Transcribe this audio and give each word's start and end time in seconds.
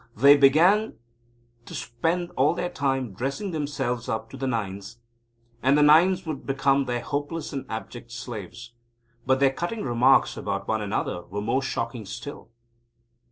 They 0.15 0.35
began 0.35 0.95
to 1.67 1.75
spend 1.75 2.31
all 2.31 2.55
their 2.55 2.71
time 2.71 3.09
in 3.09 3.13
dressing 3.13 3.51
themselves 3.51 4.09
up 4.09 4.31
to 4.31 4.35
the 4.37 4.47
Nines. 4.47 4.97
And 5.61 5.77
the 5.77 5.83
Nines 5.83 6.25
would 6.25 6.43
become 6.47 6.85
their 6.85 7.01
hopeless 7.03 7.53
and 7.53 7.67
abject 7.69 8.11
slaves. 8.11 8.73
But 9.27 9.39
their 9.39 9.53
cutting 9.53 9.83
remarks 9.83 10.35
about 10.35 10.67
one 10.67 10.81
another 10.81 11.21
were 11.25 11.41
more 11.43 11.61
shocking 11.61 12.07
still. 12.07 12.49